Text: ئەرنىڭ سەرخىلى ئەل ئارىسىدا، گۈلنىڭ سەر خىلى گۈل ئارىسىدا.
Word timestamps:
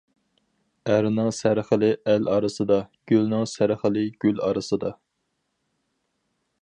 ئەرنىڭ 0.93 1.27
سەرخىلى 1.39 1.89
ئەل 2.13 2.31
ئارىسىدا، 2.35 2.79
گۈلنىڭ 3.13 3.45
سەر 3.55 3.75
خىلى 3.83 4.07
گۈل 4.27 4.43
ئارىسىدا. 4.49 4.95